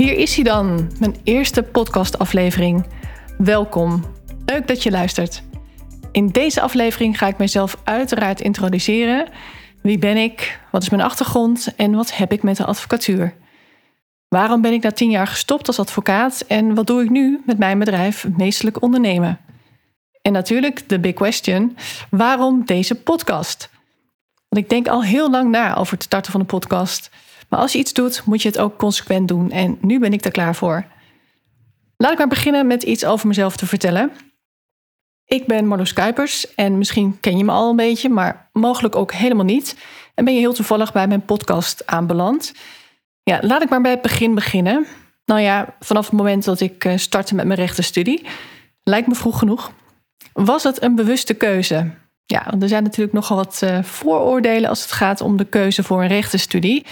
[0.00, 2.86] Hier is hij dan, mijn eerste podcastaflevering.
[3.38, 4.04] Welkom.
[4.46, 5.42] Leuk dat je luistert.
[6.12, 9.28] In deze aflevering ga ik mezelf uiteraard introduceren.
[9.82, 10.60] Wie ben ik?
[10.70, 11.74] Wat is mijn achtergrond?
[11.76, 13.34] En wat heb ik met de advocatuur?
[14.28, 16.44] Waarom ben ik na tien jaar gestopt als advocaat?
[16.48, 19.40] En wat doe ik nu met mijn bedrijf Meestelijk Ondernemen?
[20.22, 21.76] En natuurlijk de big question:
[22.10, 23.70] waarom deze podcast?
[24.48, 27.10] Want ik denk al heel lang na over het starten van een podcast.
[27.50, 29.50] Maar als je iets doet, moet je het ook consequent doen.
[29.50, 30.84] En nu ben ik er klaar voor.
[31.96, 34.12] Laat ik maar beginnen met iets over mezelf te vertellen.
[35.24, 39.12] Ik ben Marloes Kuipers en misschien ken je me al een beetje, maar mogelijk ook
[39.12, 39.76] helemaal niet.
[40.14, 42.52] En ben je heel toevallig bij mijn podcast aanbeland.
[43.22, 44.86] Ja, laat ik maar bij het begin beginnen.
[45.24, 48.26] Nou ja, vanaf het moment dat ik eh, startte met mijn rechtenstudie,
[48.82, 49.72] lijkt me vroeg genoeg,
[50.32, 51.90] was het een bewuste keuze.
[52.24, 55.82] Ja, want er zijn natuurlijk nogal wat uh, vooroordelen als het gaat om de keuze
[55.82, 56.86] voor een rechtenstudie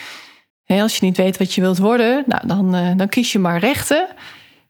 [0.77, 3.59] als je niet weet wat je wilt worden, nou, dan, uh, dan kies je maar
[3.59, 4.09] rechten.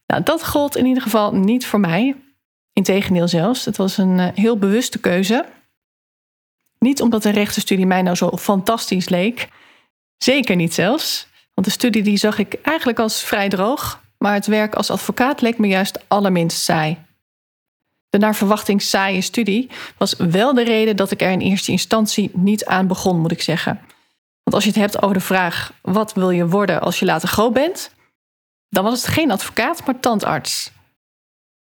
[0.07, 2.15] Nou, dat gold in ieder geval niet voor mij.
[2.73, 3.65] Integendeel zelfs.
[3.65, 5.45] Het was een uh, heel bewuste keuze.
[6.79, 9.47] Niet omdat de rechtenstudie mij nou zo fantastisch leek.
[10.17, 11.27] Zeker niet zelfs.
[11.53, 14.01] Want de studie die zag ik eigenlijk als vrij droog.
[14.17, 16.97] Maar het werk als advocaat leek me juist allerminst saai.
[18.09, 22.31] De naar verwachting saaie studie was wel de reden dat ik er in eerste instantie
[22.33, 23.79] niet aan begon, moet ik zeggen.
[24.49, 27.27] Want als je het hebt over de vraag: wat wil je worden als je later
[27.27, 27.91] groot bent?
[28.69, 30.71] Dan was het geen advocaat, maar tandarts.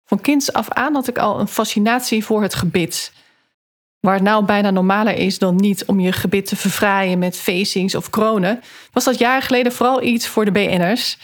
[0.05, 3.13] Van kinds af aan had ik al een fascinatie voor het gebit.
[4.01, 7.95] Waar het nou bijna normaler is dan niet om je gebit te verfraaien met facings
[7.95, 8.63] of kronen,
[8.93, 11.17] was dat jaren geleden vooral iets voor de BN'ers.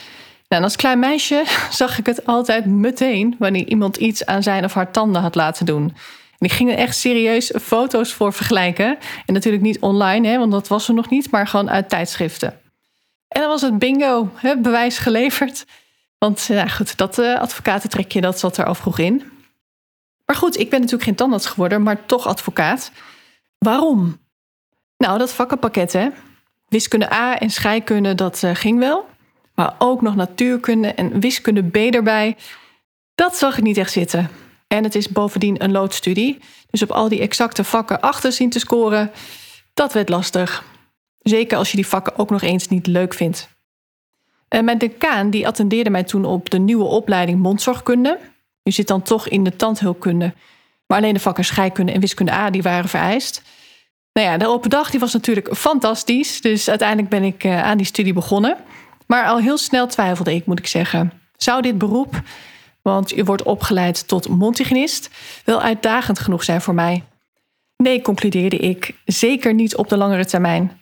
[0.48, 4.64] Nou, en als klein meisje zag ik het altijd meteen wanneer iemand iets aan zijn
[4.64, 5.96] of haar tanden had laten doen.
[6.38, 8.98] En ik ging er echt serieus foto's voor vergelijken.
[9.26, 12.60] En natuurlijk niet online, hè, want dat was er nog niet, maar gewoon uit tijdschriften.
[13.28, 15.64] En dan was het bingo, hè, bewijs geleverd.
[16.18, 19.22] Want ja, goed, dat uh, advocatentrekje, dat zat er al vroeg in.
[20.24, 22.90] Maar goed, ik ben natuurlijk geen tandarts geworden, maar toch advocaat.
[23.58, 24.18] Waarom?
[24.96, 26.08] Nou, dat vakkenpakket, hè.
[26.68, 29.06] Wiskunde A en scheikunde, dat uh, ging wel.
[29.54, 32.36] Maar ook nog natuurkunde en wiskunde B erbij.
[33.14, 34.30] Dat zag ik niet echt zitten.
[34.68, 36.38] En het is bovendien een loodstudie.
[36.70, 39.10] Dus op al die exacte vakken achter zien te scoren,
[39.74, 40.64] dat werd lastig.
[41.18, 43.48] Zeker als je die vakken ook nog eens niet leuk vindt.
[44.48, 48.18] En mijn decaan die attendeerde mij toen op de nieuwe opleiding mondzorgkunde.
[48.62, 50.34] Je zit dan toch in de tandheelkunde.
[50.86, 53.42] Maar alleen de vakken scheikunde en wiskunde A die waren vereist.
[54.12, 56.40] Nou ja, de open dag die was natuurlijk fantastisch.
[56.40, 58.56] Dus uiteindelijk ben ik eh, aan die studie begonnen.
[59.06, 61.12] Maar al heel snel twijfelde ik, moet ik zeggen.
[61.36, 62.22] Zou dit beroep
[62.88, 65.10] want je wordt opgeleid tot mondhygiënist,
[65.44, 67.04] wel uitdagend genoeg zijn voor mij.
[67.76, 70.80] Nee, concludeerde ik, zeker niet op de langere termijn.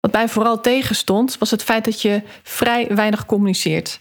[0.00, 4.00] Wat mij vooral tegenstond, was het feit dat je vrij weinig communiceert.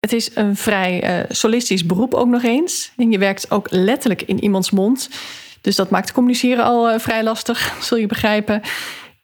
[0.00, 2.92] Het is een vrij uh, solistisch beroep ook nog eens.
[2.96, 5.08] En je werkt ook letterlijk in iemands mond.
[5.60, 8.62] Dus dat maakt communiceren al uh, vrij lastig, zul je begrijpen.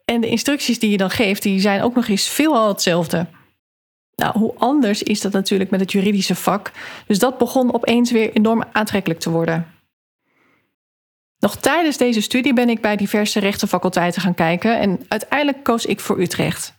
[0.04, 3.26] En de instructies die je dan geeft, die zijn ook nog eens veelal hetzelfde.
[4.18, 6.72] Nou, hoe anders is dat natuurlijk met het juridische vak?
[7.06, 9.66] Dus dat begon opeens weer enorm aantrekkelijk te worden.
[11.38, 16.00] Nog tijdens deze studie ben ik bij diverse rechtenfaculteiten gaan kijken en uiteindelijk koos ik
[16.00, 16.74] voor Utrecht.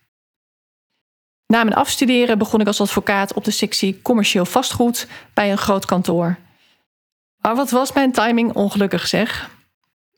[1.45, 5.85] Na mijn afstuderen begon ik als advocaat op de sectie commercieel vastgoed bij een groot
[5.85, 6.37] kantoor.
[7.37, 9.49] Maar wat was mijn timing ongelukkig zeg?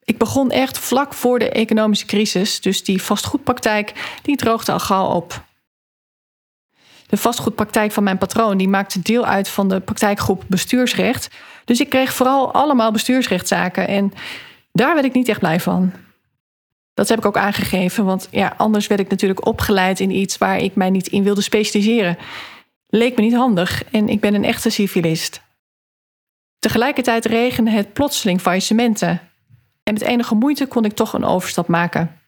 [0.03, 5.05] Ik begon echt vlak voor de economische crisis, dus die vastgoedpraktijk die droogde al gauw
[5.05, 5.49] op
[7.11, 11.29] de vastgoedpraktijk van mijn patroon die maakte deel uit van de praktijkgroep bestuursrecht.
[11.65, 14.13] Dus ik kreeg vooral allemaal bestuursrechtszaken en
[14.71, 15.91] daar werd ik niet echt blij van.
[16.93, 20.57] Dat heb ik ook aangegeven, want ja, anders werd ik natuurlijk opgeleid in iets waar
[20.57, 22.17] ik mij niet in wilde specialiseren.
[22.87, 25.41] Leek me niet handig en ik ben een echte civilist.
[26.59, 29.21] Tegelijkertijd regende het plotseling faillissementen.
[29.83, 32.19] En met enige moeite kon ik toch een overstap maken.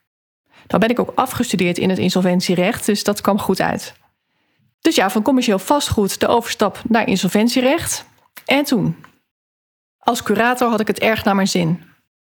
[0.68, 4.02] Dan ben ik ook afgestudeerd in het insolventierecht, dus dat kwam goed uit.
[4.84, 8.06] Dus ja, van commercieel vastgoed de overstap naar insolventierecht.
[8.46, 9.06] En toen.
[10.00, 11.84] Als curator had ik het erg naar mijn zin.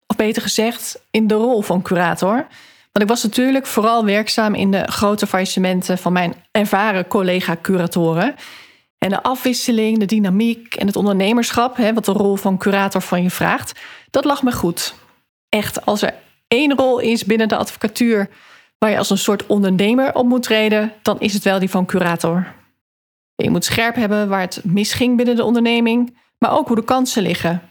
[0.08, 2.36] Of beter gezegd, in de rol van curator.
[2.92, 8.36] Want ik was natuurlijk vooral werkzaam in de grote faillissementen van mijn ervaren collega-curatoren.
[8.98, 13.24] En de afwisseling, de dynamiek en het ondernemerschap, hè, wat de rol van curator van
[13.24, 14.94] je vraagt, dat lag me goed.
[15.50, 16.14] Echt, als er
[16.48, 18.30] één rol is binnen de advocatuur
[18.82, 21.86] waar je als een soort ondernemer op moet treden, dan is het wel die van
[21.86, 22.54] curator.
[23.36, 27.24] Je moet scherp hebben waar het misging binnen de onderneming, maar ook hoe de kansen
[27.24, 27.62] liggen.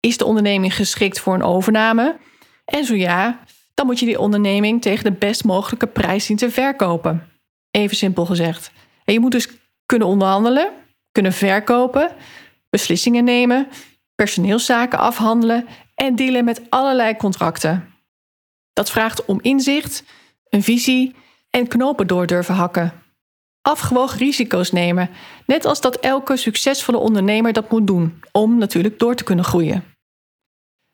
[0.00, 2.16] Is de onderneming geschikt voor een overname?
[2.64, 3.40] En zo ja,
[3.74, 7.28] dan moet je die onderneming tegen de best mogelijke prijs zien te verkopen.
[7.70, 8.70] Even simpel gezegd.
[9.04, 9.48] En je moet dus
[9.86, 10.72] kunnen onderhandelen,
[11.12, 12.10] kunnen verkopen,
[12.70, 13.68] beslissingen nemen,
[14.14, 17.94] personeelszaken afhandelen en dealen met allerlei contracten.
[18.72, 20.04] Dat vraagt om inzicht,
[20.56, 21.14] een visie
[21.50, 22.92] en knopen door durven hakken.
[23.62, 25.10] Afgewogen risico's nemen,
[25.46, 29.84] net als dat elke succesvolle ondernemer dat moet doen, om natuurlijk door te kunnen groeien.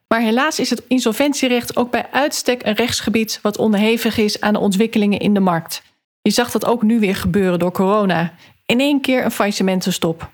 [0.09, 4.59] Maar helaas is het insolventierecht ook bij uitstek een rechtsgebied wat onderhevig is aan de
[4.59, 5.83] ontwikkelingen in de markt.
[6.23, 8.35] Je zag dat ook nu weer gebeuren door corona.
[8.67, 10.31] In één keer een faillissementenstop.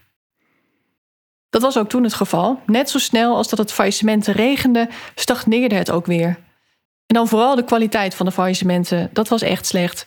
[1.51, 2.61] Dat was ook toen het geval.
[2.67, 6.47] Net zo snel als dat het faillissementen regende, stagneerde het ook weer.
[7.09, 9.11] En dan vooral de kwaliteit van de faillissementen.
[9.13, 10.07] Dat was echt slecht.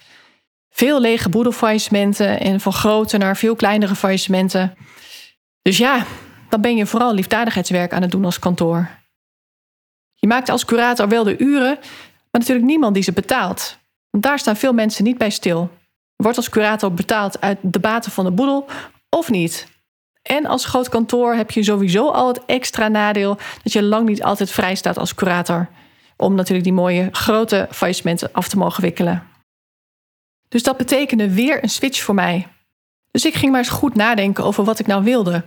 [0.70, 4.76] Veel lege boedelfaillissementen en van grote naar veel kleinere faillissementen.
[5.62, 6.06] Dus ja,
[6.50, 8.90] dan ben je vooral liefdadigheidswerk aan het doen als kantoor.
[10.14, 11.78] Je maakt als curator wel de uren,
[12.32, 13.78] maar natuurlijk niemand die ze betaalt.
[14.10, 15.70] Want daar staan veel mensen niet bij stil.
[16.16, 18.66] Wordt als curator betaald uit de baten van de boedel
[19.10, 19.68] of niet?
[20.22, 24.24] En als groot kantoor heb je sowieso al het extra nadeel dat je lang niet
[24.24, 25.70] altijd vrij staat als curator.
[26.22, 29.28] Om natuurlijk die mooie grote faillissementen af te mogen wikkelen.
[30.48, 32.48] Dus dat betekende weer een switch voor mij.
[33.12, 35.44] Dus ik ging maar eens goed nadenken over wat ik nou wilde.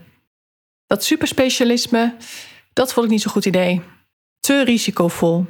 [0.86, 2.16] Dat superspecialisme,
[2.72, 3.82] dat vond ik niet zo'n goed idee.
[4.40, 5.46] Te risicovol.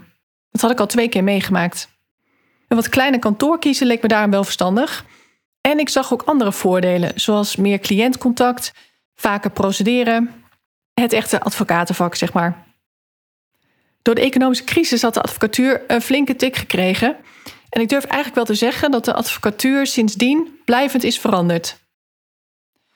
[0.51, 1.89] Dat had ik al twee keer meegemaakt.
[2.69, 5.05] Een wat kleine kantoor kiezen leek me daarom wel verstandig.
[5.61, 8.73] En ik zag ook andere voordelen, zoals meer cliëntcontact,
[9.15, 10.45] vaker procederen,
[10.95, 12.64] het echte advocatenvak, zeg maar.
[14.05, 17.17] Door de economische crisis had de advocatuur een flinke tik gekregen.
[17.69, 21.79] En ik durf eigenlijk wel te zeggen dat de advocatuur sindsdien blijvend is veranderd.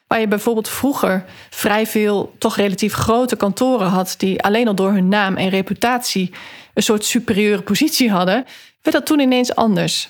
[0.07, 4.93] Waar je bijvoorbeeld vroeger vrij veel toch relatief grote kantoren had, die alleen al door
[4.93, 6.35] hun naam en reputatie
[6.75, 8.47] een soort superieure positie hadden,
[8.83, 10.09] werd dat toen ineens anders.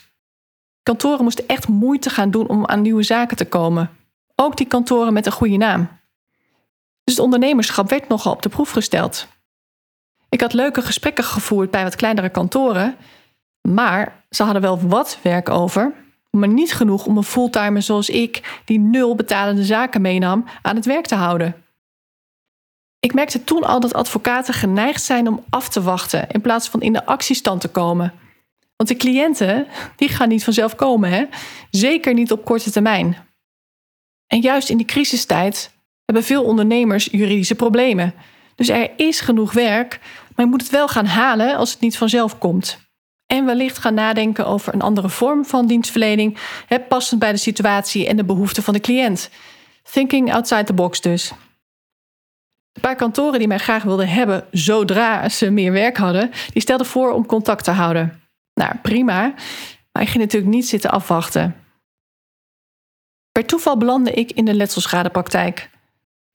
[0.82, 3.90] Kantoren moesten echt moeite gaan doen om aan nieuwe zaken te komen.
[4.34, 5.88] Ook die kantoren met een goede naam.
[7.04, 9.26] Dus het ondernemerschap werd nogal op de proef gesteld.
[10.28, 12.96] Ik had leuke gesprekken gevoerd bij wat kleinere kantoren,
[13.68, 15.92] maar ze hadden wel wat werk over,
[16.30, 20.86] maar niet genoeg om een fulltimer zoals ik, die nul betalende zaken meenam, aan het
[20.86, 21.64] werk te houden.
[23.00, 26.80] Ik merkte toen al dat advocaten geneigd zijn om af te wachten in plaats van
[26.80, 28.12] in de actiestand te komen.
[28.76, 29.66] Want de cliënten,
[29.96, 31.24] die gaan niet vanzelf komen, hè?
[31.70, 33.16] zeker niet op korte termijn.
[34.26, 35.70] En juist in die crisistijd
[36.04, 38.14] hebben veel ondernemers juridische problemen.
[38.58, 39.98] Dus er is genoeg werk,
[40.34, 42.78] maar je moet het wel gaan halen als het niet vanzelf komt.
[43.26, 46.38] En wellicht gaan nadenken over een andere vorm van dienstverlening,
[46.88, 49.30] passend bij de situatie en de behoeften van de cliënt.
[49.92, 51.32] Thinking outside the box dus.
[52.72, 56.86] De paar kantoren die mij graag wilden hebben zodra ze meer werk hadden, die stelden
[56.86, 58.22] voor om contact te houden.
[58.54, 59.34] Nou, prima,
[59.92, 61.56] maar ik ging natuurlijk niet zitten afwachten.
[63.32, 65.70] Per toeval belandde ik in de letselschadepraktijk.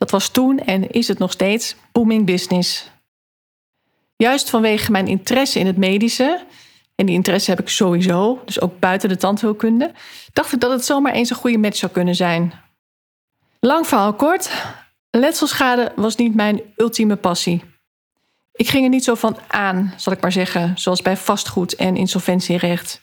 [0.03, 2.89] Dat was toen en is het nog steeds booming business.
[4.15, 6.45] Juist vanwege mijn interesse in het medische,
[6.95, 9.91] en die interesse heb ik sowieso, dus ook buiten de tandheelkunde,
[10.33, 12.53] dacht ik dat het zomaar eens een goede match zou kunnen zijn.
[13.59, 14.51] Lang verhaal kort,
[15.11, 17.63] letselschade was niet mijn ultieme passie.
[18.51, 21.95] Ik ging er niet zo van aan, zal ik maar zeggen, zoals bij vastgoed en
[21.95, 22.99] insolventierecht.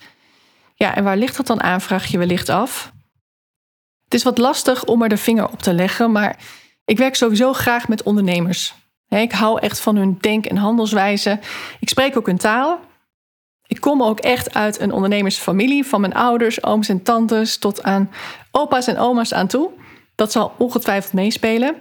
[0.75, 2.91] Ja, en waar ligt dat dan aan, vraag je wellicht af.
[4.03, 6.37] Het is wat lastig om er de vinger op te leggen, maar
[6.85, 8.73] ik werk sowieso graag met ondernemers.
[9.09, 11.39] Ik hou echt van hun denk- en handelswijze.
[11.79, 12.79] Ik spreek ook hun taal.
[13.67, 18.11] Ik kom ook echt uit een ondernemersfamilie, van mijn ouders, ooms en tantes tot aan
[18.51, 19.69] opa's en oma's aan toe.
[20.15, 21.75] Dat zal ongetwijfeld meespelen.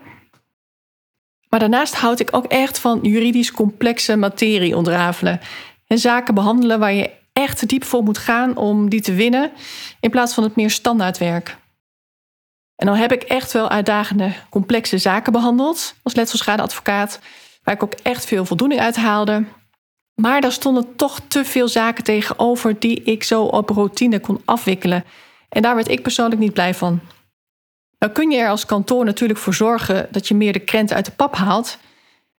[1.49, 5.40] Maar daarnaast houd ik ook echt van juridisch complexe materie ontrafelen.
[5.87, 9.52] En zaken behandelen waar je echt diep voor moet gaan om die te winnen,
[10.00, 11.57] in plaats van het meer standaardwerk.
[12.81, 17.21] En dan heb ik echt wel uitdagende, complexe zaken behandeld als letselschadeadvocaat,
[17.63, 19.45] waar ik ook echt veel voldoening uit haalde.
[20.15, 25.05] Maar daar stonden toch te veel zaken tegenover die ik zo op routine kon afwikkelen.
[25.49, 27.01] En daar werd ik persoonlijk niet blij van.
[27.99, 31.05] Nou kun je er als kantoor natuurlijk voor zorgen dat je meer de krenten uit
[31.05, 31.79] de pap haalt.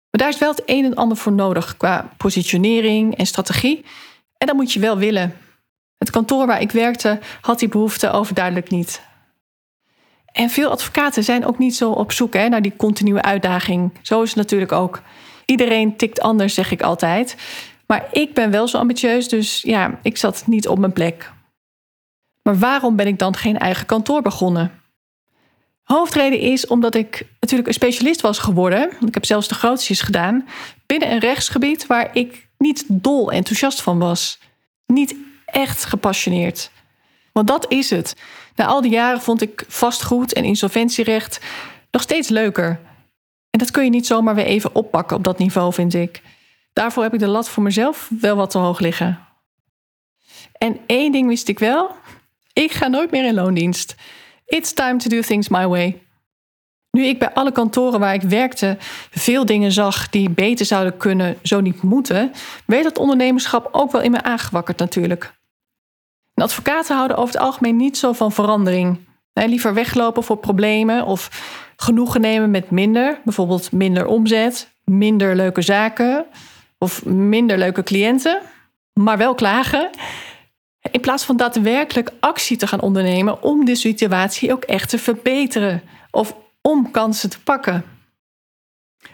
[0.10, 3.86] Maar daar is wel het een en ander voor nodig qua positionering en strategie.
[4.38, 5.38] En dat moet je wel willen.
[5.98, 9.10] Het kantoor waar ik werkte had die behoefte overduidelijk niet.
[10.32, 13.92] En veel advocaten zijn ook niet zo op zoek hè, naar die continue uitdaging.
[14.02, 15.02] Zo is het natuurlijk ook.
[15.46, 17.36] Iedereen tikt anders, zeg ik altijd.
[17.88, 21.32] Maar ik ben wel zo ambitieus, dus ja, ik zat niet op mijn plek.
[22.44, 24.82] Maar waarom ben ik dan geen eigen kantoor begonnen?
[25.84, 28.90] Hoofdreden is omdat ik natuurlijk een specialist was geworden.
[29.06, 30.48] Ik heb zelfs de grootste gedaan.
[30.86, 34.40] Binnen een rechtsgebied waar ik niet dol enthousiast van was.
[34.86, 36.72] Niet echt gepassioneerd.
[37.32, 38.16] Want dat is het.
[38.56, 41.40] Na al die jaren vond ik vastgoed en insolventierecht
[41.92, 42.80] nog steeds leuker.
[43.50, 46.22] En dat kun je niet zomaar weer even oppakken op dat niveau, vind ik.
[46.74, 49.20] Daarvoor heb ik de lat voor mezelf wel wat te hoog liggen.
[50.58, 51.96] En één ding wist ik wel:
[52.54, 53.96] ik ga nooit meer in loondienst.
[54.46, 56.02] It's time to do things my way.
[56.92, 58.78] Nu ik bij alle kantoren waar ik werkte
[59.10, 62.32] veel dingen zag die beter zouden kunnen, zo niet moeten,
[62.66, 65.41] werd het ondernemerschap ook wel in me aangewakkerd natuurlijk.
[66.42, 69.00] En advocaten houden over het algemeen niet zo van verandering.
[69.34, 71.30] liever weglopen voor problemen of
[71.76, 76.26] genoegen nemen met minder, bijvoorbeeld minder omzet, minder leuke zaken
[76.78, 78.42] of minder leuke cliënten,
[78.94, 79.90] maar wel klagen.
[80.92, 85.82] In plaats van daadwerkelijk actie te gaan ondernemen om de situatie ook echt te verbeteren
[86.12, 87.86] of om kansen te pakken.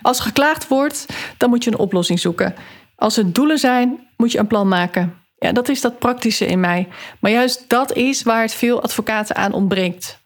[0.01, 1.05] Als geklaagd wordt,
[1.37, 2.55] dan moet je een oplossing zoeken.
[2.95, 5.26] Als het doelen zijn, moet je een plan maken.
[5.39, 6.87] Ja, dat is dat praktische in mij.
[7.19, 10.19] Maar juist dat is waar het veel advocaten aan ontbreekt.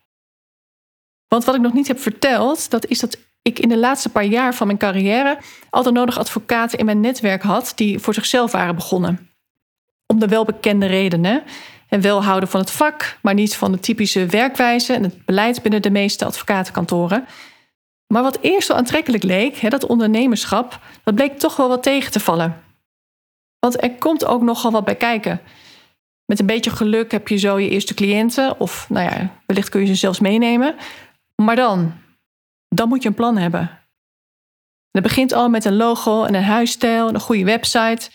[1.28, 4.26] Want wat ik nog niet heb verteld, dat is dat ik in de laatste paar
[4.26, 5.38] jaar van mijn carrière
[5.70, 9.30] altijd nodig advocaten in mijn netwerk had die voor zichzelf waren begonnen.
[10.06, 11.44] Om de welbekende redenen.
[11.88, 15.62] En wel houden van het vak, maar niet van de typische werkwijze en het beleid
[15.62, 17.26] binnen de meeste advocatenkantoren.
[18.08, 22.20] Maar wat eerst zo aantrekkelijk leek, dat ondernemerschap, dat bleek toch wel wat tegen te
[22.20, 22.71] vallen.
[23.62, 25.42] Want er komt ook nogal wat bij kijken.
[26.26, 29.82] Met een beetje geluk heb je zo je eerste cliënten, of nou ja, wellicht kun
[29.82, 30.76] je ze zelfs meenemen.
[31.36, 31.94] Maar dan,
[32.70, 33.80] dan moet je een plan hebben.
[34.92, 38.10] Dat begint al met een logo en een huisstijl en een goede website.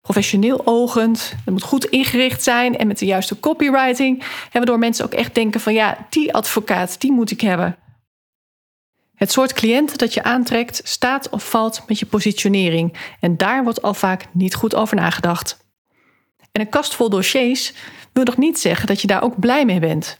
[0.00, 1.34] Professioneel ogend.
[1.44, 4.24] Het moet goed ingericht zijn en met de juiste copywriting.
[4.52, 7.76] Waardoor mensen ook echt denken van ja, die advocaat, die moet ik hebben.
[9.18, 12.96] Het soort cliënt dat je aantrekt staat of valt met je positionering.
[13.20, 15.66] En daar wordt al vaak niet goed over nagedacht.
[16.52, 17.72] En een kast vol dossiers
[18.12, 20.18] wil nog niet zeggen dat je daar ook blij mee bent.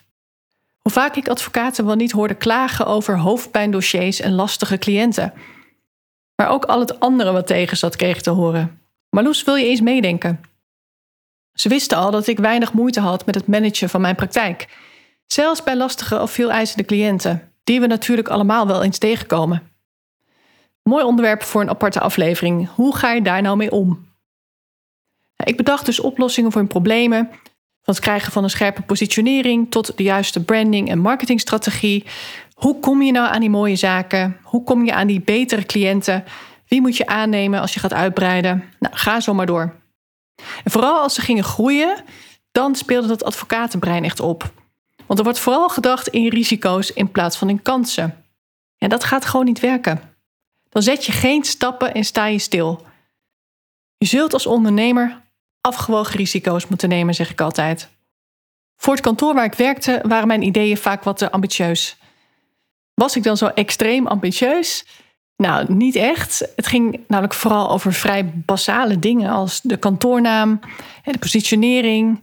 [0.78, 5.32] Hoe vaak ik advocaten wel niet hoorde klagen over hoofdpijndossiers en lastige cliënten.
[6.34, 8.80] Maar ook al het andere wat tegen zat kreeg te horen.
[9.10, 10.40] Marloes, wil je eens meedenken?
[11.52, 14.68] Ze wisten al dat ik weinig moeite had met het managen van mijn praktijk.
[15.26, 19.72] Zelfs bij lastige of veel eisende cliënten die we natuurlijk allemaal wel eens tegenkomen.
[20.82, 22.68] Mooi onderwerp voor een aparte aflevering.
[22.74, 24.06] Hoe ga je daar nou mee om?
[25.44, 27.28] Ik bedacht dus oplossingen voor hun problemen.
[27.82, 32.04] Van het krijgen van een scherpe positionering tot de juiste branding en marketingstrategie.
[32.54, 34.36] Hoe kom je nou aan die mooie zaken?
[34.42, 36.24] Hoe kom je aan die betere cliënten?
[36.68, 38.64] Wie moet je aannemen als je gaat uitbreiden?
[38.78, 39.74] Nou, ga zo maar door.
[40.64, 42.04] En vooral als ze gingen groeien,
[42.52, 44.52] dan speelde dat advocatenbrein echt op.
[45.08, 48.24] Want er wordt vooral gedacht in risico's in plaats van in kansen.
[48.78, 50.00] En dat gaat gewoon niet werken.
[50.68, 52.86] Dan zet je geen stappen en sta je stil.
[53.96, 55.22] Je zult als ondernemer
[55.60, 57.88] afgewogen risico's moeten nemen, zeg ik altijd.
[58.76, 61.96] Voor het kantoor waar ik werkte waren mijn ideeën vaak wat te ambitieus.
[62.94, 64.86] Was ik dan zo extreem ambitieus?
[65.36, 66.52] Nou, niet echt.
[66.56, 70.60] Het ging namelijk vooral over vrij basale dingen als de kantoornaam,
[71.04, 72.22] de positionering,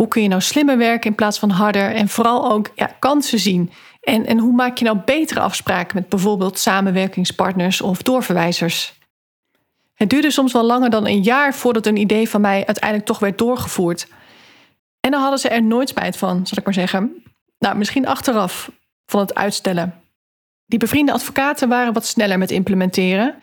[0.00, 1.94] hoe kun je nou slimmer werken in plaats van harder?
[1.94, 3.70] En vooral ook ja, kansen zien.
[4.00, 8.98] En, en hoe maak je nou betere afspraken met bijvoorbeeld samenwerkingspartners of doorverwijzers?
[9.94, 13.18] Het duurde soms wel langer dan een jaar voordat een idee van mij uiteindelijk toch
[13.18, 14.06] werd doorgevoerd.
[15.00, 17.22] En dan hadden ze er nooit spijt van, zal ik maar zeggen.
[17.58, 18.70] Nou, misschien achteraf
[19.06, 19.94] van het uitstellen.
[20.66, 23.34] Die bevriende advocaten waren wat sneller met implementeren.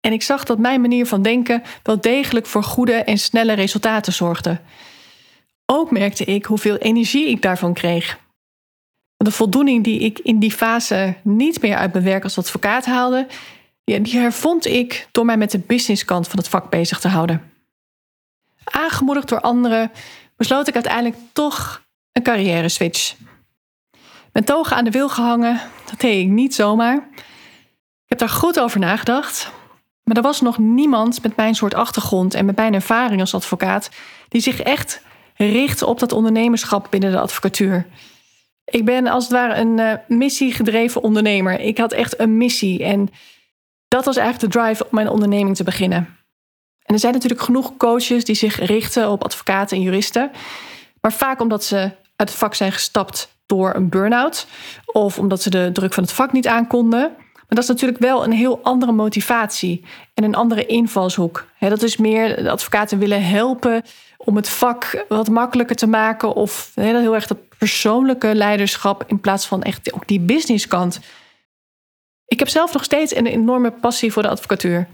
[0.00, 4.12] En ik zag dat mijn manier van denken wel degelijk voor goede en snelle resultaten
[4.12, 4.60] zorgde.
[5.66, 8.18] Ook merkte ik hoeveel energie ik daarvan kreeg.
[9.16, 13.26] De voldoening die ik in die fase niet meer uit mijn werk als advocaat haalde,
[13.84, 17.52] die hervond ik door mij met de businesskant van het vak bezig te houden.
[18.64, 19.90] Aangemoedigd door anderen
[20.36, 23.14] besloot ik uiteindelijk toch een carrière switch.
[24.32, 27.08] Mijn togen aan de wil gehangen, dat deed ik niet zomaar.
[28.06, 29.50] Ik heb daar goed over nagedacht.
[30.02, 33.90] Maar er was nog niemand met mijn soort achtergrond en met mijn ervaring als advocaat
[34.28, 35.02] die zich echt
[35.36, 37.86] richt op dat ondernemerschap binnen de advocatuur.
[38.64, 41.60] Ik ben als het ware een uh, missiegedreven ondernemer.
[41.60, 43.08] Ik had echt een missie en
[43.88, 46.16] dat was eigenlijk de drive om mijn onderneming te beginnen.
[46.82, 50.30] En er zijn natuurlijk genoeg coaches die zich richten op advocaten en juristen,
[51.00, 51.76] maar vaak omdat ze
[52.16, 54.46] uit het vak zijn gestapt door een burn-out
[54.84, 57.16] of omdat ze de druk van het vak niet aankonden.
[57.48, 59.84] Maar dat is natuurlijk wel een heel andere motivatie
[60.14, 61.46] en een andere invalshoek.
[61.58, 63.82] dat is meer de advocaten willen helpen
[64.16, 69.46] om het vak wat makkelijker te maken of heel erg dat persoonlijke leiderschap in plaats
[69.46, 71.00] van echt ook die businesskant.
[72.26, 74.88] Ik heb zelf nog steeds een enorme passie voor de advocatuur.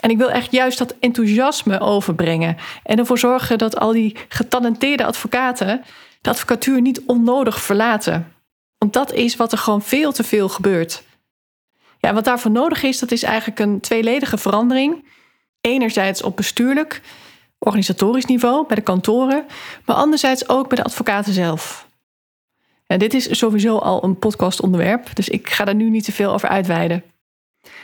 [0.00, 2.56] En ik wil echt juist dat enthousiasme overbrengen.
[2.82, 5.84] En ervoor zorgen dat al die getalenteerde advocaten
[6.20, 8.32] de advocatuur niet onnodig verlaten.
[8.78, 11.02] Want dat is wat er gewoon veel te veel gebeurt.
[12.12, 15.04] Wat daarvoor nodig is, dat is eigenlijk een tweeledige verandering.
[15.60, 17.00] Enerzijds op bestuurlijk,
[17.58, 19.46] organisatorisch niveau bij de kantoren,
[19.84, 21.88] maar anderzijds ook bij de advocaten zelf.
[22.86, 26.32] En dit is sowieso al een podcastonderwerp, dus ik ga daar nu niet te veel
[26.32, 27.04] over uitweiden.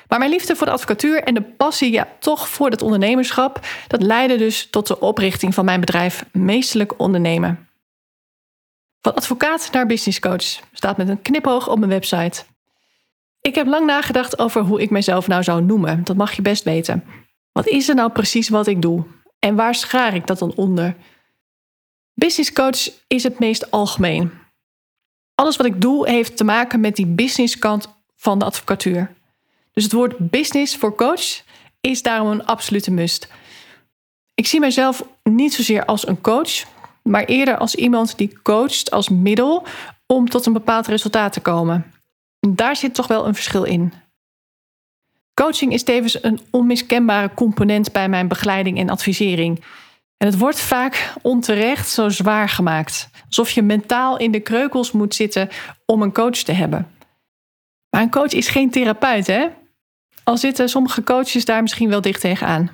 [0.09, 4.03] Maar mijn liefde voor de advocatuur en de passie ja, toch voor het ondernemerschap, dat
[4.03, 7.69] leidde dus tot de oprichting van mijn bedrijf Meestelijk Ondernemen.
[9.01, 12.45] Van advocaat naar businesscoach staat met een knipoog op mijn website.
[13.41, 16.05] Ik heb lang nagedacht over hoe ik mezelf nou zou noemen.
[16.05, 17.05] Dat mag je best weten.
[17.53, 19.05] Wat is er nou precies wat ik doe?
[19.39, 20.97] En waar schaar ik dat dan onder?
[22.15, 24.31] Businesscoach is het meest algemeen.
[25.35, 29.15] Alles wat ik doe heeft te maken met die businesskant van de advocatuur.
[29.73, 31.43] Dus het woord business voor coach
[31.81, 33.33] is daarom een absolute must.
[34.35, 36.65] Ik zie mezelf niet zozeer als een coach,
[37.03, 39.67] maar eerder als iemand die coacht als middel
[40.07, 41.93] om tot een bepaald resultaat te komen.
[42.49, 43.93] Daar zit toch wel een verschil in.
[45.35, 49.65] Coaching is tevens een onmiskenbare component bij mijn begeleiding en advisering.
[50.17, 53.11] En het wordt vaak onterecht zo zwaar gemaakt.
[53.27, 55.49] Alsof je mentaal in de kreukels moet zitten
[55.87, 56.91] om een coach te hebben.
[57.91, 59.47] Maar een coach is geen therapeut, hè?
[60.25, 62.71] Al zitten sommige coaches daar misschien wel dicht tegenaan.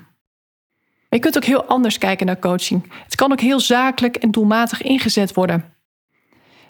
[1.08, 2.92] Je kunt ook heel anders kijken naar coaching.
[3.04, 5.74] Het kan ook heel zakelijk en doelmatig ingezet worden.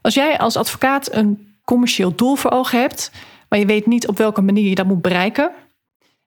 [0.00, 3.10] Als jij als advocaat een commercieel doel voor ogen hebt,
[3.48, 5.52] maar je weet niet op welke manier je dat moet bereiken,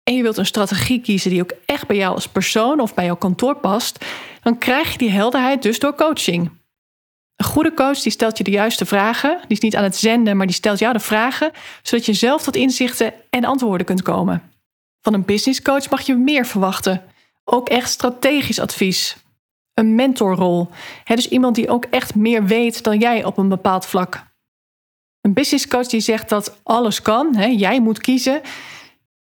[0.04, 3.04] en je wilt een strategie kiezen die ook echt bij jou als persoon of bij
[3.04, 4.04] jouw kantoor past,
[4.42, 6.50] dan krijg je die helderheid dus door coaching.
[7.36, 9.38] Een goede coach die stelt je de juiste vragen.
[9.40, 11.50] Die is niet aan het zenden, maar die stelt jou de vragen,
[11.82, 14.42] zodat je zelf tot inzichten en antwoorden kunt komen.
[15.00, 17.02] Van een business coach mag je meer verwachten.
[17.44, 19.16] Ook echt strategisch advies.
[19.74, 20.68] Een mentorrol.
[21.04, 24.33] dus iemand die ook echt meer weet dan jij op een bepaald vlak.
[25.24, 28.40] Een business coach die zegt dat alles kan, jij moet kiezen.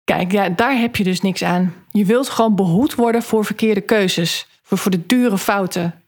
[0.04, 1.74] Kijk, ja, daar heb je dus niks aan.
[1.92, 6.04] Je wilt gewoon behoed worden voor verkeerde keuzes, voor, voor de dure fouten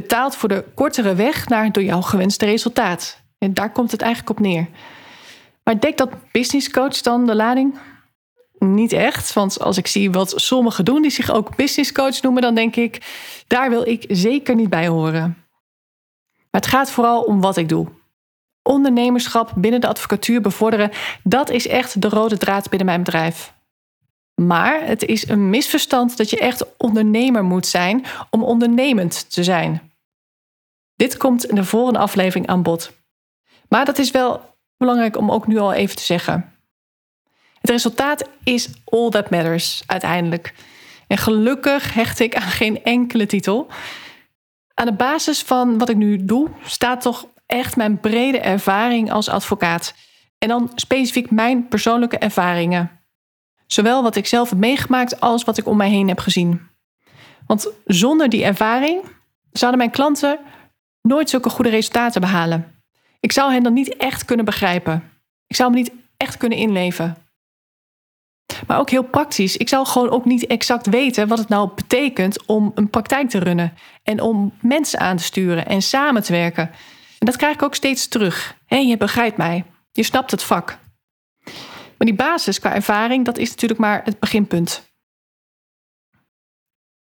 [0.00, 3.22] betaalt voor de kortere weg naar door jou gewenste resultaat.
[3.38, 4.66] En daar komt het eigenlijk op neer.
[5.64, 7.78] Maar denk dat business coach dan de lading?
[8.58, 12.42] Niet echt, want als ik zie wat sommigen doen die zich ook business coach noemen,
[12.42, 13.02] dan denk ik,
[13.46, 15.22] daar wil ik zeker niet bij horen.
[16.50, 17.86] Maar het gaat vooral om wat ik doe.
[18.68, 20.90] Ondernemerschap binnen de advocatuur bevorderen,
[21.22, 23.54] dat is echt de rode draad binnen mijn bedrijf.
[24.34, 29.92] Maar het is een misverstand dat je echt ondernemer moet zijn om ondernemend te zijn.
[30.94, 32.92] Dit komt in de volgende aflevering aan bod.
[33.68, 36.52] Maar dat is wel belangrijk om ook nu al even te zeggen.
[37.60, 40.54] Het resultaat is all that matters uiteindelijk.
[41.06, 43.66] En gelukkig hecht ik aan geen enkele titel.
[44.74, 49.28] Aan de basis van wat ik nu doe, staat toch echt mijn brede ervaring als
[49.28, 49.94] advocaat.
[50.38, 52.90] En dan specifiek mijn persoonlijke ervaringen.
[53.66, 56.60] Zowel wat ik zelf heb meegemaakt als wat ik om mij heen heb gezien.
[57.46, 59.02] Want zonder die ervaring
[59.52, 60.38] zouden mijn klanten
[61.02, 62.74] nooit zulke goede resultaten behalen.
[63.20, 65.10] Ik zou hen dan niet echt kunnen begrijpen.
[65.46, 67.16] Ik zou me niet echt kunnen inleven.
[68.66, 69.56] Maar ook heel praktisch.
[69.56, 73.38] Ik zou gewoon ook niet exact weten wat het nou betekent om een praktijk te
[73.38, 73.72] runnen.
[74.02, 76.70] En om mensen aan te sturen en samen te werken.
[77.18, 78.56] En dat krijg ik ook steeds terug.
[78.66, 79.64] Hé, je begrijpt mij.
[79.92, 80.78] Je snapt het vak.
[81.98, 84.86] Maar die basis qua ervaring, dat is natuurlijk maar het beginpunt.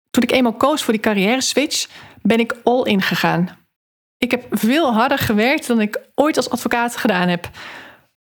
[0.09, 1.89] Toen ik eenmaal koos voor die carrière switch,
[2.21, 3.57] ben ik all in gegaan.
[4.17, 7.49] Ik heb veel harder gewerkt dan ik ooit als advocaat gedaan heb.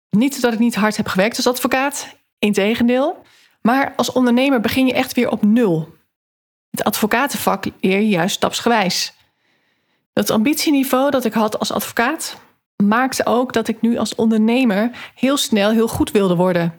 [0.10, 3.23] Niet dat ik niet hard heb gewerkt als advocaat, integendeel.
[3.62, 5.97] Maar als ondernemer begin je echt weer op nul.
[6.69, 9.13] Het advocatenvak leer je juist stapsgewijs.
[10.13, 12.38] Dat ambitieniveau dat ik had als advocaat
[12.84, 16.74] maakte ook dat ik nu als ondernemer heel snel heel goed wilde worden.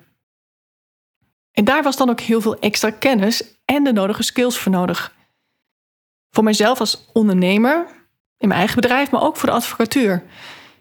[1.52, 5.14] En daar was dan ook heel veel extra kennis en de nodige skills voor nodig.
[6.30, 7.86] Voor mijzelf als ondernemer
[8.38, 10.24] in mijn eigen bedrijf, maar ook voor de advocatuur.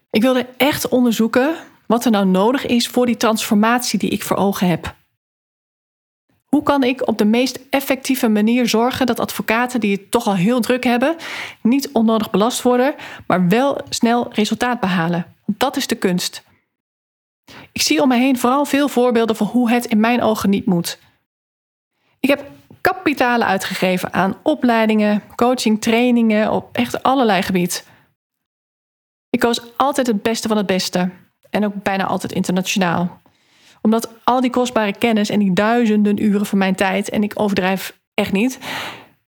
[0.09, 4.37] Ik wilde echt onderzoeken wat er nou nodig is voor die transformatie die ik voor
[4.37, 4.95] ogen heb.
[6.49, 10.35] Hoe kan ik op de meest effectieve manier zorgen dat advocaten die het toch al
[10.35, 11.15] heel druk hebben,
[11.61, 12.95] niet onnodig belast worden,
[13.27, 15.35] maar wel snel resultaat behalen?
[15.45, 16.43] Dat is de kunst.
[17.71, 20.65] Ik zie om me heen vooral veel voorbeelden van hoe het in mijn ogen niet
[20.65, 20.99] moet.
[22.19, 22.45] Ik heb
[22.81, 27.87] kapitalen uitgegeven aan opleidingen, coaching, trainingen op echt allerlei gebied.
[29.29, 31.09] Ik koos altijd het beste van het beste
[31.49, 33.21] en ook bijna altijd internationaal.
[33.81, 37.99] Omdat al die kostbare kennis en die duizenden uren van mijn tijd, en ik overdrijf
[38.13, 38.59] echt niet,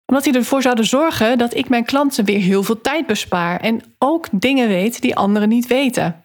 [0.06, 3.82] omdat die ervoor zouden zorgen dat ik mijn klanten weer heel veel tijd bespaar en
[3.98, 6.24] ook dingen weet die anderen niet weten.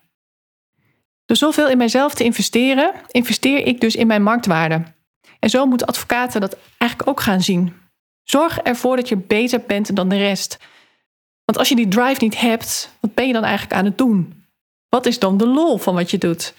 [1.25, 4.83] Door zoveel in mijzelf te investeren, investeer ik dus in mijn marktwaarde.
[5.39, 7.73] En zo moeten advocaten dat eigenlijk ook gaan zien.
[8.23, 10.57] Zorg ervoor dat je beter bent dan de rest.
[11.43, 14.43] Want als je die drive niet hebt, wat ben je dan eigenlijk aan het doen?
[14.89, 16.53] Wat is dan de lol van wat je doet?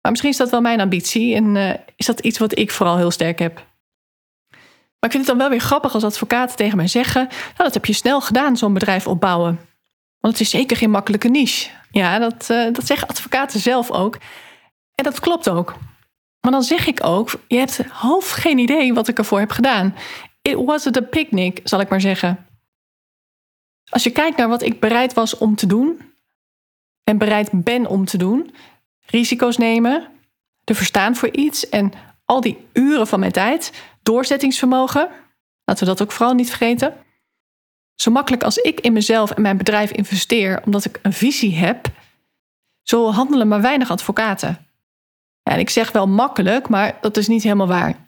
[0.00, 2.96] Maar misschien is dat wel mijn ambitie en uh, is dat iets wat ik vooral
[2.96, 3.54] heel sterk heb.
[5.00, 7.74] Maar ik vind het dan wel weer grappig als advocaten tegen mij zeggen: Nou, dat
[7.74, 9.60] heb je snel gedaan, zo'n bedrijf opbouwen.
[10.18, 11.70] Want het is zeker geen makkelijke niche.
[11.90, 14.18] Ja, dat, uh, dat zeggen advocaten zelf ook.
[14.94, 15.74] En dat klopt ook.
[16.40, 19.94] Maar dan zeg ik ook: Je hebt half geen idee wat ik ervoor heb gedaan.
[20.42, 22.46] It wasn't a picnic, zal ik maar zeggen.
[23.90, 26.12] Als je kijkt naar wat ik bereid was om te doen
[27.04, 28.54] en bereid ben om te doen,
[29.10, 30.08] risico's nemen,
[30.64, 31.92] te verstaan voor iets en
[32.24, 35.08] al die uren van mijn tijd, doorzettingsvermogen,
[35.64, 36.94] laten we dat ook vooral niet vergeten.
[37.94, 41.86] Zo makkelijk als ik in mezelf en mijn bedrijf investeer omdat ik een visie heb,
[42.82, 44.66] zo handelen maar weinig advocaten.
[45.42, 48.04] En ik zeg wel makkelijk, maar dat is niet helemaal waar.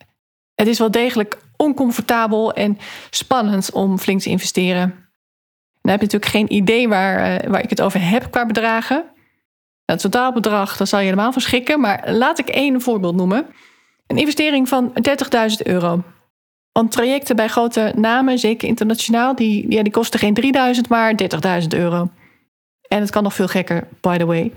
[0.55, 2.79] Het is wel degelijk oncomfortabel en
[3.11, 4.89] spannend om flink te investeren.
[5.81, 9.05] Dan heb je natuurlijk geen idee waar, eh, waar ik het over heb qua bedragen.
[9.93, 11.81] Het totaalbedrag, daar zal je helemaal van schrikken.
[11.81, 13.47] Maar laat ik één voorbeeld noemen.
[14.07, 16.03] Een investering van 30.000 euro.
[16.73, 21.15] Want trajecten bij grote namen, zeker internationaal, die, ja, die kosten geen 3000, maar
[21.61, 22.11] 30.000 euro.
[22.89, 24.53] En het kan nog veel gekker, by the way.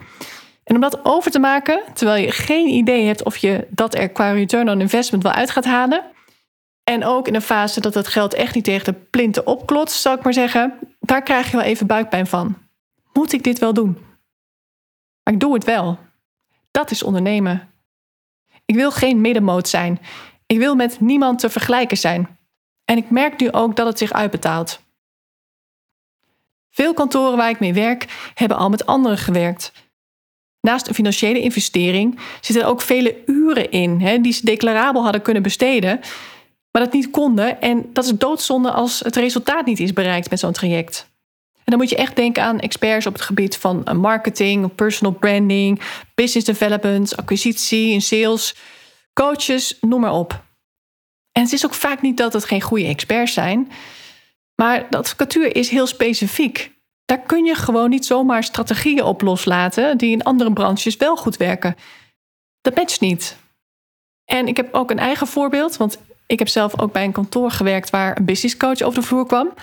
[0.63, 4.09] En om dat over te maken, terwijl je geen idee hebt of je dat er
[4.09, 6.03] qua return on investment wel uit gaat halen,
[6.83, 10.17] en ook in een fase dat het geld echt niet tegen de plinten opklotst, zou
[10.17, 10.73] ik maar zeggen.
[10.99, 12.57] Daar krijg je wel even buikpijn van.
[13.13, 13.97] Moet ik dit wel doen?
[15.25, 15.99] Maar ik doe het wel.
[16.71, 17.73] Dat is ondernemen.
[18.65, 19.99] Ik wil geen middenmoot zijn.
[20.45, 22.37] Ik wil met niemand te vergelijken zijn.
[22.85, 24.81] En ik merk nu ook dat het zich uitbetaalt.
[26.69, 29.71] Veel kantoren waar ik mee werk hebben al met anderen gewerkt.
[30.61, 35.43] Naast een financiële investering zitten ook vele uren in hè, die ze declarabel hadden kunnen
[35.43, 36.01] besteden
[36.75, 37.61] maar dat niet konden.
[37.61, 41.09] En dat is doodzonde als het resultaat niet is bereikt met zo'n traject.
[41.65, 45.13] En dan moet je echt denken aan experts op het gebied van eh, marketing, personal
[45.13, 45.81] branding,
[46.15, 48.55] business development, acquisitie en sales,
[49.13, 50.43] coaches, noem maar op.
[51.31, 53.71] En het is ook vaak niet dat het geen goede experts zijn,
[54.55, 56.71] maar de advocatuur is heel specifiek.
[57.05, 61.37] Daar kun je gewoon niet zomaar strategieën op loslaten die in andere branches wel goed
[61.37, 61.75] werken.
[62.61, 63.37] Dat matcht niet.
[64.25, 65.97] En ik heb ook een eigen voorbeeld, want
[66.27, 69.25] ik heb zelf ook bij een kantoor gewerkt waar een business coach over de vloer
[69.25, 69.53] kwam.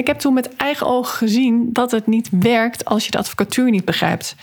[0.00, 3.70] Ik heb toen met eigen ogen gezien dat het niet werkt als je de advocatuur
[3.70, 4.34] niet begrijpt.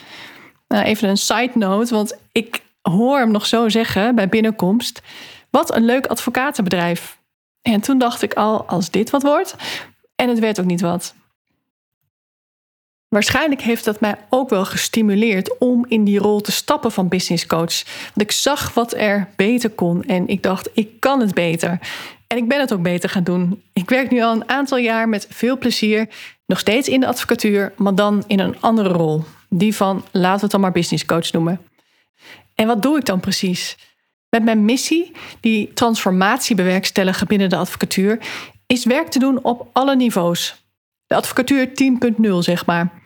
[0.67, 5.02] Nou, even een side note, want ik hoor hem nog zo zeggen bij binnenkomst:
[5.50, 7.20] Wat een leuk advocatenbedrijf.
[7.62, 9.56] En toen dacht ik al: als dit wat wordt.
[10.15, 11.15] En het werd ook niet wat.
[13.10, 17.46] Waarschijnlijk heeft dat mij ook wel gestimuleerd om in die rol te stappen van business
[17.46, 17.84] coach.
[18.04, 21.80] Want ik zag wat er beter kon en ik dacht, ik kan het beter.
[22.28, 23.62] En ik ben het ook beter gaan doen.
[23.74, 26.08] Ik werk nu al een aantal jaar met veel plezier,
[26.46, 29.24] nog steeds in de advocatuur, maar dan in een andere rol.
[29.50, 31.62] Die van, laten we het dan maar business coach noemen.
[32.56, 33.78] En wat doe ik dan precies?
[34.30, 38.20] Met mijn missie, die transformatie bewerkstelligen binnen de advocatuur,
[38.65, 40.65] is werk te doen op alle niveaus.
[41.06, 42.97] De advocatuur 10.0, zeg maar.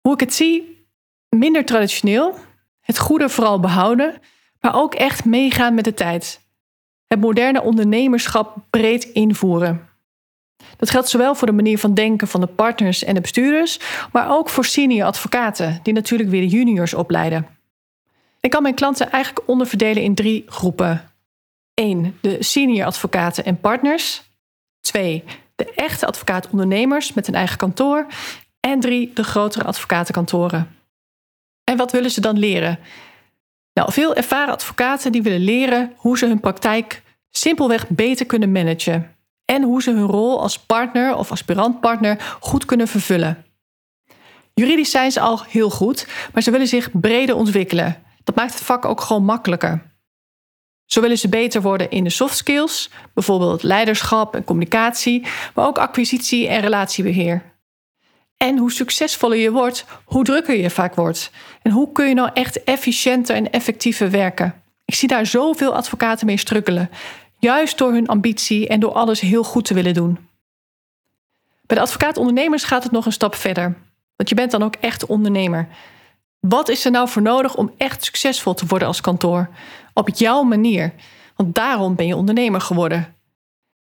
[0.00, 0.86] Hoe ik het zie,
[1.28, 2.38] minder traditioneel,
[2.80, 4.20] het goede vooral behouden,
[4.60, 6.40] maar ook echt meegaan met de tijd.
[7.06, 9.88] Het moderne ondernemerschap breed invoeren.
[10.76, 13.80] Dat geldt zowel voor de manier van denken van de partners en de bestuurders,
[14.12, 17.46] maar ook voor senior advocaten, die natuurlijk weer de juniors opleiden.
[18.40, 21.10] Ik kan mijn klanten eigenlijk onderverdelen in drie groepen.
[21.74, 22.18] 1.
[22.20, 24.22] De senior advocaten en partners.
[24.80, 25.24] 2
[25.64, 28.06] de echte advocaat-ondernemers met een eigen kantoor.
[28.60, 30.76] En drie, de grotere advocatenkantoren.
[31.64, 32.78] En wat willen ze dan leren?
[33.72, 39.16] Nou, veel ervaren advocaten die willen leren hoe ze hun praktijk simpelweg beter kunnen managen.
[39.44, 43.44] En hoe ze hun rol als partner of aspirantpartner goed kunnen vervullen.
[44.54, 48.02] Juridisch zijn ze al heel goed, maar ze willen zich breder ontwikkelen.
[48.24, 49.82] Dat maakt het vak ook gewoon makkelijker.
[50.84, 55.78] Zo willen ze beter worden in de soft skills, bijvoorbeeld leiderschap en communicatie, maar ook
[55.78, 57.49] acquisitie en relatiebeheer.
[58.42, 61.30] En hoe succesvoller je wordt, hoe drukker je vaak wordt.
[61.62, 64.62] En hoe kun je nou echt efficiënter en effectiever werken?
[64.84, 66.90] Ik zie daar zoveel advocaten mee struggelen,
[67.38, 70.18] juist door hun ambitie en door alles heel goed te willen doen.
[71.66, 73.76] Bij de advocaat-ondernemers gaat het nog een stap verder,
[74.16, 75.68] want je bent dan ook echt ondernemer.
[76.40, 79.50] Wat is er nou voor nodig om echt succesvol te worden als kantoor?
[79.94, 80.92] Op jouw manier.
[81.36, 82.98] Want daarom ben je ondernemer geworden.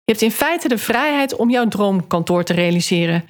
[0.04, 3.28] Je hebt in feite de vrijheid om jouw droomkantoor te realiseren.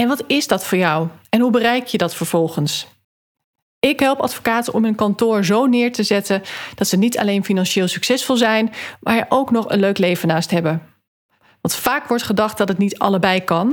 [0.00, 1.08] En wat is dat voor jou?
[1.28, 2.86] En hoe bereik je dat vervolgens?
[3.78, 6.42] Ik help advocaten om hun kantoor zo neer te zetten
[6.74, 10.82] dat ze niet alleen financieel succesvol zijn, maar ook nog een leuk leven naast hebben.
[11.60, 13.68] Want vaak wordt gedacht dat het niet allebei kan,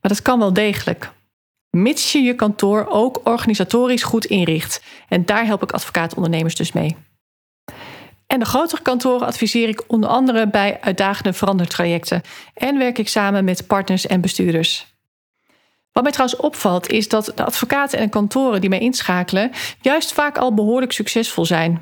[0.00, 1.12] maar dat kan wel degelijk
[1.70, 4.82] mits je je kantoor ook organisatorisch goed inricht.
[5.08, 6.96] En daar help ik advocaatondernemers dus mee.
[8.26, 12.22] En de grotere kantoren adviseer ik onder andere bij uitdagende verandertrajecten
[12.54, 14.89] en werk ik samen met partners en bestuurders.
[15.92, 19.50] Wat mij trouwens opvalt is dat de advocaten en kantoren die mij inschakelen
[19.80, 21.72] juist vaak al behoorlijk succesvol zijn.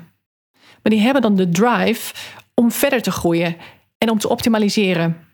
[0.81, 2.13] Maar die hebben dan de drive
[2.53, 3.55] om verder te groeien
[3.97, 5.27] en om te optimaliseren.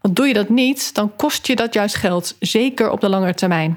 [0.00, 3.34] Want doe je dat niet, dan kost je dat juist geld, zeker op de lange
[3.34, 3.72] termijn.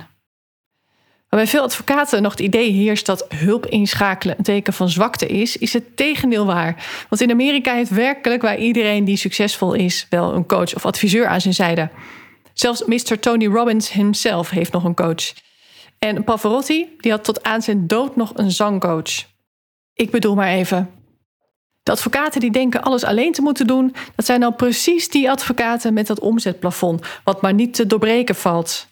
[1.30, 5.28] Maar bij veel advocaten nog het idee heerst dat hulp inschakelen een teken van zwakte
[5.28, 6.86] is, is het tegendeel waar.
[7.10, 11.28] Want in Amerika heeft werkelijk waar iedereen die succesvol is wel een coach of adviseur
[11.28, 11.89] aan zijn zijde.
[12.54, 13.20] Zelfs Mr.
[13.20, 15.34] Tony Robbins himself heeft nog een coach.
[16.00, 19.26] En Pavarotti die had tot aan zijn dood nog een zangcoach.
[19.94, 20.92] Ik bedoel maar even.
[21.84, 25.94] De advocaten die denken alles alleen te moeten doen, dat zijn nou precies die advocaten
[25.94, 28.88] met dat omzetplafond, wat maar niet te doorbreken valt.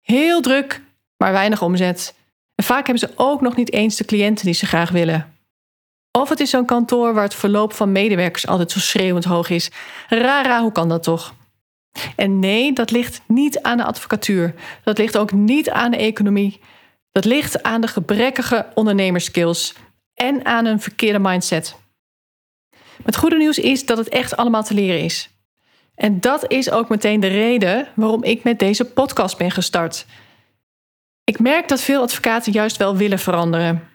[0.00, 0.82] Heel druk,
[1.16, 2.14] maar weinig omzet.
[2.54, 5.34] En vaak hebben ze ook nog niet eens de cliënten die ze graag willen.
[6.10, 9.70] Of het is zo'n kantoor waar het verloop van medewerkers altijd zo schreeuwend hoog is.
[10.08, 11.34] Rara, hoe kan dat toch?
[12.16, 14.54] En nee, dat ligt niet aan de advocatuur.
[14.84, 16.60] Dat ligt ook niet aan de economie.
[17.12, 19.74] Dat ligt aan de gebrekkige ondernemerskills
[20.14, 21.76] en aan een verkeerde mindset.
[23.02, 25.30] Het goede nieuws is dat het echt allemaal te leren is.
[25.94, 30.06] En dat is ook meteen de reden waarom ik met deze podcast ben gestart.
[31.24, 33.88] Ik merk dat veel advocaten juist wel willen veranderen.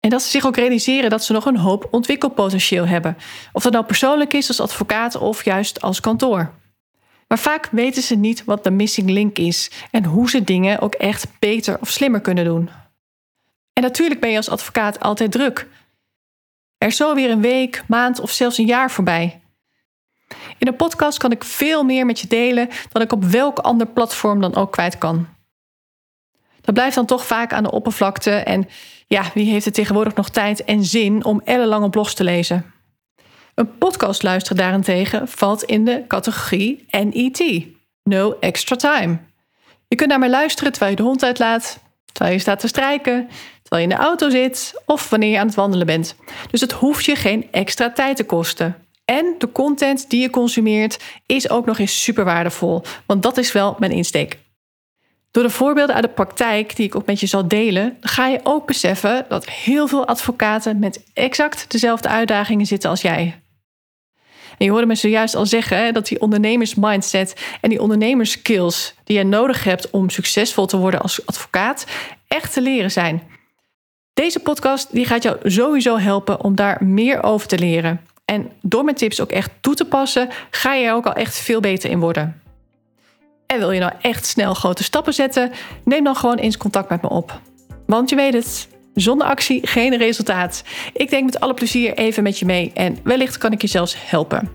[0.00, 3.16] En dat ze zich ook realiseren dat ze nog een hoop ontwikkelpotentieel hebben.
[3.52, 6.52] Of dat nou persoonlijk is als advocaat of juist als kantoor.
[7.26, 10.94] Maar vaak weten ze niet wat de missing link is en hoe ze dingen ook
[10.94, 12.70] echt beter of slimmer kunnen doen.
[13.72, 15.68] En natuurlijk ben je als advocaat altijd druk.
[16.78, 19.40] Er is zo weer een week, maand of zelfs een jaar voorbij.
[20.58, 23.86] In een podcast kan ik veel meer met je delen dan ik op welk ander
[23.86, 25.28] platform dan ook kwijt kan.
[26.60, 28.30] Dat blijft dan toch vaak aan de oppervlakte.
[28.30, 28.68] En
[29.06, 32.74] ja, wie heeft er tegenwoordig nog tijd en zin om ellenlange blogs te lezen?
[33.56, 37.64] Een podcast luisteren daarentegen valt in de categorie NET.
[38.02, 39.18] No extra time.
[39.88, 41.78] Je kunt naar mij luisteren terwijl je de hond uitlaat,
[42.12, 43.28] terwijl je staat te strijken,
[43.62, 46.16] terwijl je in de auto zit of wanneer je aan het wandelen bent.
[46.50, 48.76] Dus het hoeft je geen extra tijd te kosten.
[49.04, 53.52] En de content die je consumeert is ook nog eens super waardevol, want dat is
[53.52, 54.38] wel mijn insteek.
[55.30, 58.40] Door de voorbeelden uit de praktijk die ik ook met je zal delen, ga je
[58.42, 63.40] ook beseffen dat heel veel advocaten met exact dezelfde uitdagingen zitten als jij.
[64.58, 69.64] Je hoorde me zojuist al zeggen dat die ondernemersmindset en die ondernemerskills die je nodig
[69.64, 71.86] hebt om succesvol te worden als advocaat
[72.28, 73.22] echt te leren zijn.
[74.12, 78.00] Deze podcast die gaat jou sowieso helpen om daar meer over te leren.
[78.24, 81.38] En door mijn tips ook echt toe te passen, ga je er ook al echt
[81.38, 82.40] veel beter in worden.
[83.46, 85.52] En wil je nou echt snel grote stappen zetten?
[85.84, 87.40] Neem dan gewoon eens contact met me op.
[87.86, 88.68] Want je weet het,
[89.02, 90.62] zonder actie geen resultaat.
[90.92, 93.96] Ik denk met alle plezier even met je mee en wellicht kan ik je zelfs
[93.98, 94.48] helpen.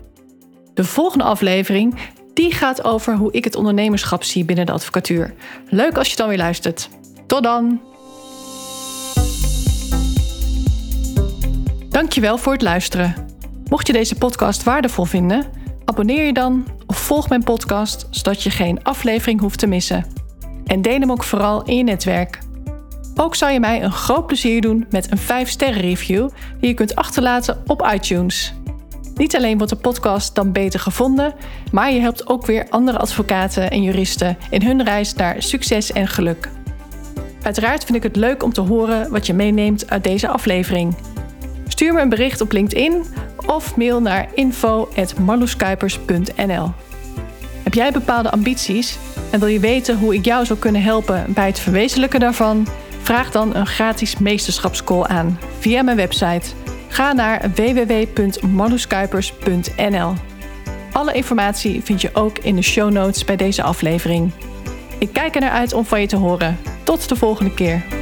[0.74, 1.94] De volgende aflevering
[2.34, 5.34] die gaat over hoe ik het ondernemerschap zie binnen de advocatuur.
[5.68, 6.88] Leuk als je dan weer luistert.
[7.26, 7.80] Tot dan!
[11.88, 13.14] Dankjewel voor het luisteren.
[13.68, 15.44] Mocht je deze podcast waardevol vinden,
[15.84, 20.06] abonneer je dan of volg mijn podcast zodat je geen aflevering hoeft te missen.
[20.66, 22.38] En deel hem ook vooral in je netwerk.
[23.16, 26.28] Ook zou je mij een groot plezier doen met een 5-sterren review
[26.60, 28.54] die je kunt achterlaten op iTunes.
[29.14, 31.34] Niet alleen wordt de podcast dan beter gevonden,
[31.72, 36.08] maar je helpt ook weer andere advocaten en juristen in hun reis naar succes en
[36.08, 36.48] geluk.
[37.42, 40.94] Uiteraard vind ik het leuk om te horen wat je meeneemt uit deze aflevering.
[41.68, 43.04] Stuur me een bericht op LinkedIn
[43.46, 46.70] of mail naar info.marloeskuipers.nl.
[47.62, 48.98] Heb jij bepaalde ambities
[49.30, 52.66] en wil je weten hoe ik jou zou kunnen helpen bij het verwezenlijken daarvan?
[53.02, 56.54] Vraag dan een gratis meesterschapscall aan via mijn website
[56.92, 60.12] Ga naar www.marloeskuipers.nl.
[60.92, 64.32] Alle informatie vind je ook in de show notes bij deze aflevering.
[64.98, 66.58] Ik kijk er naar uit om van je te horen.
[66.82, 68.01] Tot de volgende keer.